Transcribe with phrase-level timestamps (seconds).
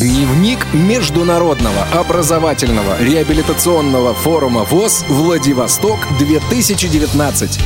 [0.00, 7.60] Дневник Международного образовательного реабилитационного форума ВОЗ «Владивосток-2019».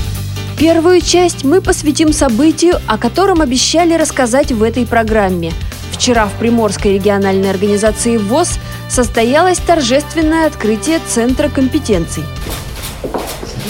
[0.59, 5.53] Первую часть мы посвятим событию, о котором обещали рассказать в этой программе.
[5.93, 8.59] Вчера в Приморской региональной организации ВОЗ
[8.89, 12.25] состоялось торжественное открытие Центра компетенций.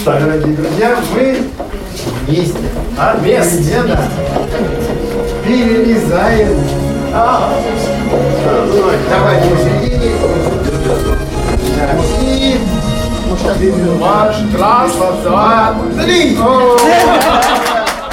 [0.06, 1.36] Так, дорогие друзья, мы
[2.26, 2.56] вместе.
[2.96, 4.08] А, вместе, да.
[5.46, 6.64] Перелезаем.
[9.08, 10.12] Давайте посередине.
[12.20, 12.58] И...
[14.00, 16.36] Марш, раз, два, три.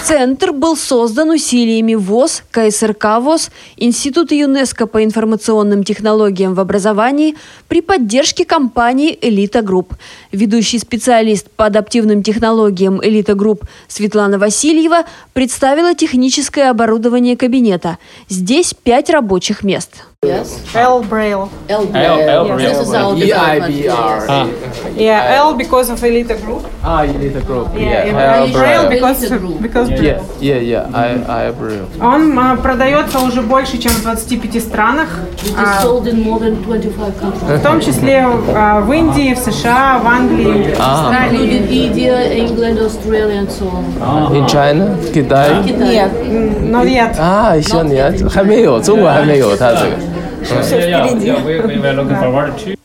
[0.04, 7.35] Центр был создан усилиями ВОС, КСРК ВОС, Института ЮНЕСКО по информационным технологиям в образовании
[7.68, 9.96] при поддержке компании «Элита Групп».
[10.32, 17.98] Ведущий специалист по адаптивным технологиям «Элита Групп» Светлана Васильева представила техническое оборудование кабинета.
[18.27, 20.10] Здесь пять рабочих мест.
[20.24, 20.59] Yes.
[20.74, 21.48] L Braille.
[21.69, 22.69] L L- L Yes, Braille.
[22.69, 23.74] This is our development.
[23.76, 24.96] Yes.
[24.96, 26.66] Yeah, L because of Elite Group.
[26.82, 27.68] Ah, Elite Group.
[27.76, 28.88] Yeah, Yeah, L L Braille Braille.
[28.90, 29.62] because, Elite Group.
[29.62, 30.90] because Yeah, yeah, yeah.
[30.93, 31.87] I, I Braille.
[32.01, 35.09] Он а, продается уже больше, чем в 25 странах,
[35.45, 37.59] It а, is sold in more than 25 countries.
[37.59, 41.60] в том числе а, в Индии, в США, в Англии, в Австралии.
[41.60, 44.35] Including India, England, Australia and so on.
[44.35, 45.62] In China, Китай.
[45.65, 45.96] Китай.
[46.24, 50.10] М, Но нет.啊，еще нет，还没有，中国还没有它这个。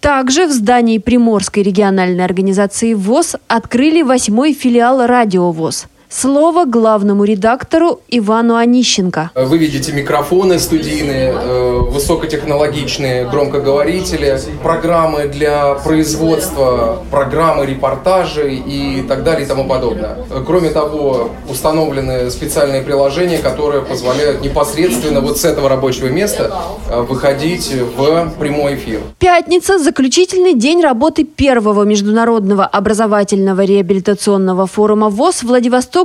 [0.00, 5.86] Также в здании Приморской региональной организации ВОЗ открыли восьмой филиал «Радио ВОЗ».
[6.18, 9.32] Слово главному редактору Ивану Онищенко.
[9.34, 19.44] Вы видите микрофоны студийные, э, высокотехнологичные громкоговорители, программы для производства, программы репортажей и так далее
[19.44, 20.16] и тому подобное.
[20.46, 26.50] Кроме того, установлены специальные приложения, которые позволяют непосредственно вот с этого рабочего места
[26.88, 29.00] э, выходить в прямой эфир.
[29.18, 35.42] Пятница– заключительный день работы первого международного образовательного реабилитационного форума ВОЗ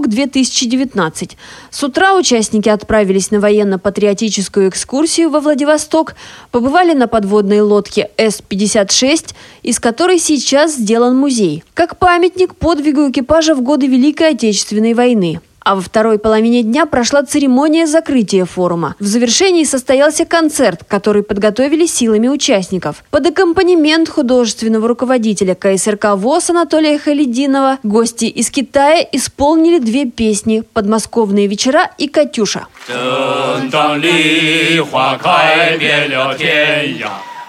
[0.01, 1.31] «Владивосток-2019».
[1.69, 6.15] С утра участники отправились на военно-патриотическую экскурсию во Владивосток,
[6.51, 13.61] побывали на подводной лодке С-56, из которой сейчас сделан музей, как памятник подвигу экипажа в
[13.61, 15.41] годы Великой Отечественной войны.
[15.60, 18.94] А во второй половине дня прошла церемония закрытия форума.
[19.00, 23.02] В завершении состоялся концерт, который подготовили силами участников.
[23.10, 31.48] Под аккомпанемент художественного руководителя КСРК ВОЗ Анатолия Халидинова гости из Китая исполнили две песни «Подмосковные
[31.48, 32.68] вечера» и «Катюша».
[32.86, 37.08] 正当梨花开遍了天涯，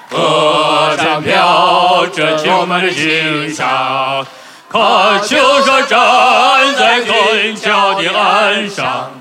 [0.10, 4.26] 歌唱飘着秋满的心上。
[4.70, 7.56] 看秋沙站在俊
[7.92, 9.12] 俏的岸上，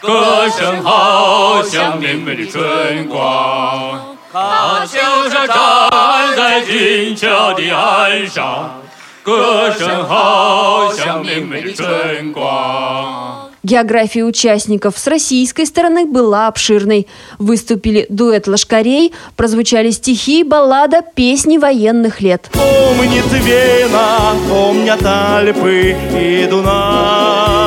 [0.00, 4.16] 歌声好像明媚的春光。
[4.32, 4.98] 看秋
[5.30, 8.80] 沙站在俊俏的岸上，
[9.22, 13.50] 歌声好像明媚的春光。
[13.64, 17.06] География участников с российской стороны была обширной.
[17.38, 22.50] Выступили дуэт лошкарей, прозвучали стихи, баллада, песни военных лет.
[22.50, 27.65] Помнит Вена, помнят Альпы и Дунай.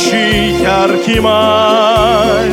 [0.00, 2.50] Поющий яркий май.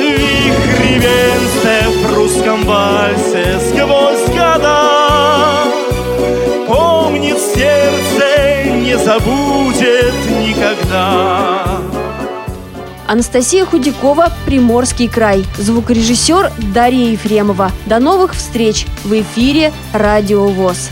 [0.00, 5.64] Вихри венце в русском вальсе сквозь года.
[6.66, 11.80] Помнит сердце, не забудет никогда.
[13.06, 15.44] Анастасия Худякова, Приморский край.
[15.58, 17.70] Звукорежиссер Дарья Ефремова.
[17.86, 20.90] До новых встреч в эфире Радио ВОЗ.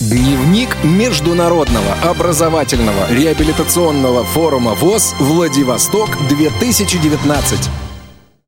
[0.00, 7.87] Дневник Международного образовательного реабилитационного форума ВОЗ «Владивосток-2019».